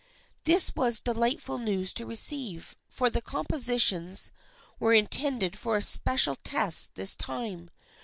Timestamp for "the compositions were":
3.11-4.93